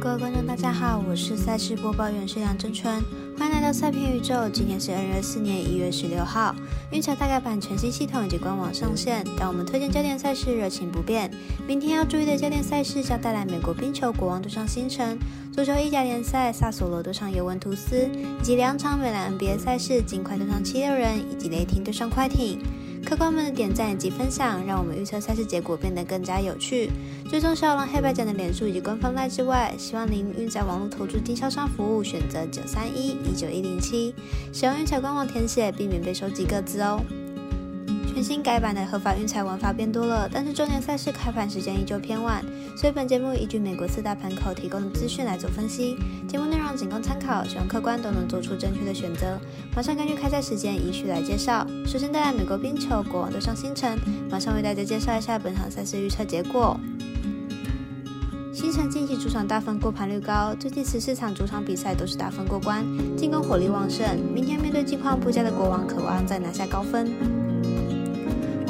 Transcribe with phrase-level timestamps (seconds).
[0.00, 2.90] 各位观众，大家好，我是赛事播报员是梁真春，
[3.38, 4.48] 欢迎来到赛片宇宙。
[4.48, 6.56] 今天是二零二四年一月十六号，
[6.90, 11.30] 运彩大概版全新系统以及官网上线，让我们推荐焦点赛事热情不变。
[11.68, 15.18] 明天要注意的焦点赛事将带来美国冰球国王对上星城，
[15.52, 18.08] 足球意甲联赛萨索罗对上尤文图斯，
[18.40, 22.58] 以及两场美兰 NBA 赛事金块对上七六人，以及雷霆对上快艇。
[23.10, 26.88] 客官们的点赞以及分享，让我们预测赛事结果变得更加有趣。
[27.28, 34.14] 最终小龙黑白奖的脸书以及官方赖之外，希望您运载网络投注经销商服务选择九三一一九一零七，
[34.52, 37.00] 使用运彩官网填写，避免被收集各自哦。
[38.12, 42.44] 全新改版的合法运彩玩法变多了，但是周年赛事开盘时间依旧偏晚，
[42.76, 45.96] 所以本节目依据美国四大盘口提供的资讯来做分析。
[46.28, 49.38] 节目内容仅供参考，希望客观都能做出正确的选择。
[49.74, 51.64] 马上根据开赛时间依序来介绍。
[51.86, 53.96] 首先带来美国冰球国王对上星辰，
[54.28, 56.78] 马上为大家介绍一下本场赛事预测结果。
[58.52, 62.84] 星辰近期主场大分过盘率高，最近十四场主场比赛都是大分过关，
[63.16, 64.04] 进攻火力旺盛。
[64.34, 67.39] 明天面对近况不佳的国王，渴望再拿下高分。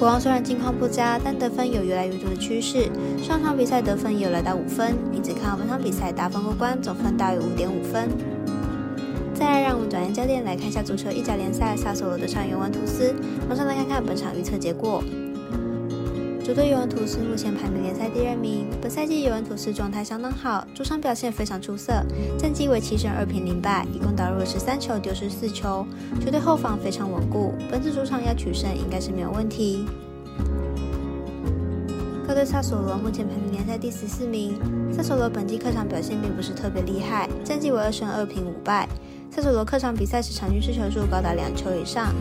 [0.01, 2.89] 国王虽然近况不佳，但得分有越来越多的趋势。
[3.23, 8.09] 上场比赛得分也有来到五分，因此看好本场比赛大分过关，总分大于五点五分。
[9.35, 13.15] 再来，让我们转眼焦点来看一下足球意甲联赛，萨索罗的上尤文图斯。
[13.47, 15.05] 马上来看看本场预测结果。
[16.45, 21.93] 主队尤文图斯目前排名联赛第二名，本赛季尤文图斯状态相当好，主场表现非常出色，
[22.39, 25.87] 战绩为七胜二平零败，一共打入了十三球，丢失四球，
[26.19, 29.85] 球队后防非常稳固，本次主场要取胜应该是没有问题。
[32.27, 34.59] 客队萨索罗目前排名联赛第十四名，
[34.93, 38.89] 萨索罗本季客场表现并不是特别厉害，战绩为二胜二平五败，
[39.31, 42.15] 萨索罗客场比赛时场均失球数高达两球以上。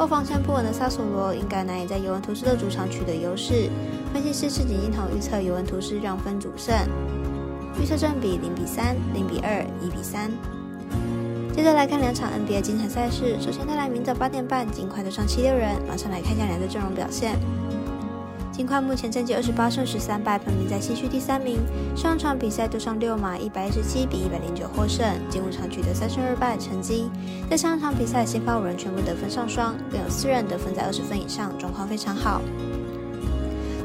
[0.00, 3.68] 后防线不稳的萨索罗应该难以在尤文图斯的主场取得优势。
[4.14, 6.74] 分析师赤井金童预测尤文图斯让分主胜，
[7.78, 10.30] 预测正比零比三、零比二、一比三。
[11.54, 17.38] 接着来看两场 NBA 精彩赛事，首先带来明早八点半尽快的上七六人，马上来看一下两队阵容表现。
[18.52, 21.58] 金块目前战绩二十八胜十三败，排名在西区第三名。
[21.96, 27.10] 上场比赛对上六马，一百一十七比一百零九获胜，进五场取得三胜二败成绩。
[27.48, 32.42] 在上场比赛，先发五人全部得分上双，更有四人得分在二十分以上，状况非常好。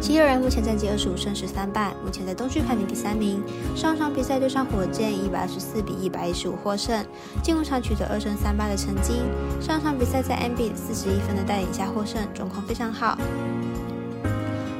[0.01, 3.41] 七六人目前战绩二十五胜十三败，目前在东区排名第三名。
[3.75, 7.03] 上场比赛对上火箭，一百二十四比一百一十五获胜，
[7.41, 9.21] 进五场取得二胜三败的成绩。
[9.61, 13.17] 上场比赛在 M B 四十一分的带领下获胜，状况非常好。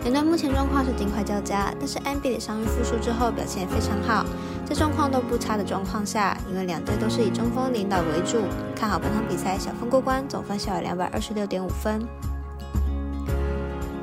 [0.06, 4.24] 两队目前状况是尽快交加，但是 M B 的伤愈复出之后表现非常好，
[4.64, 8.44] 在状况都不差的状况下，因为两队都是以中锋领导为主，
[8.76, 12.06] 看好本场比赛小分过关，总分小于两百二十六点五分。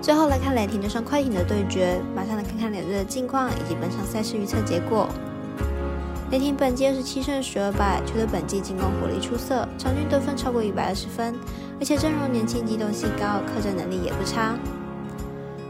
[0.01, 5.09] 最后来看雷霆对上快艇的对决，马上来看看两队的近况以及本场赛事预测结果。
[6.33, 11.33] 雷霆本季二十七胜十二败，球队本季进攻火力出色，场均得分超过一百二十分，
[11.79, 14.57] 而且阵容年轻、机动性高，客战能力也不差。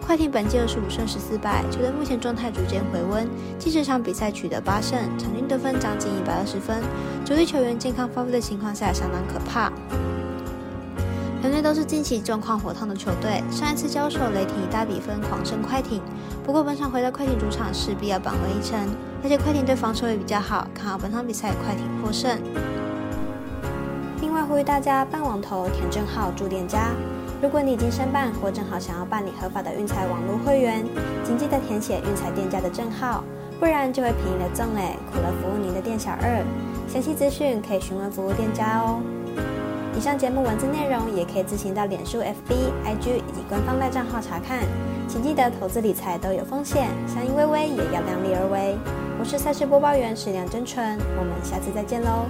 [0.04, 3.26] 快艇本季二十五胜十四败，球队目前状态逐渐回温，
[3.58, 6.82] 近十场比赛取得八胜，场均得分将近一百二十分。
[7.24, 9.72] 主力球员健康发挥的情况下，相当可怕。
[11.40, 16.02] 两队都是近期状况火烫的球队，上一次交手，雷霆以大比分狂胜快艇。
[16.44, 18.78] 不过本场回到快艇主场，势必要扳回一城，
[19.22, 22.38] 而且快艇队防守也比较好，看好本场比赛快艇获胜。
[24.20, 26.90] 另外呼吁大家办网投填证号注店家。
[27.42, 30.86] 如果你已经申办或正好想要办理合法的运彩网络会员，
[31.24, 33.24] 请记得填写运彩店家的证号，
[33.58, 36.40] 不然就会便宜了赠嘞，苦了服务您的店小二。
[36.86, 39.02] 详细资讯可以询问服务店家哦。
[39.98, 42.54] 以上节目文字内容也可以自行到脸书、FB、
[42.86, 44.60] IG 以及官方赖账号查看。
[45.08, 48.78] 请记得投资理财都有风险，相依微微也要量力而为。
[49.18, 52.26] 我是赛事播报员史梁真纯，我们下次再见喽。